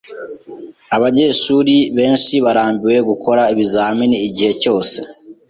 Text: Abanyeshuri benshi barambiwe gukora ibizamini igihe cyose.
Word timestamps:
Abanyeshuri 0.95 1.75
benshi 1.97 2.33
barambiwe 2.45 2.97
gukora 3.09 3.41
ibizamini 3.53 4.17
igihe 4.27 4.51
cyose. 4.61 4.97